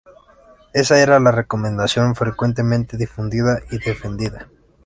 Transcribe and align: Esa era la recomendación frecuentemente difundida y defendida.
Esa 0.73 0.97
era 0.99 1.19
la 1.19 1.31
recomendación 1.31 2.15
frecuentemente 2.15 2.97
difundida 2.97 3.59
y 3.69 3.77
defendida. 3.77 4.47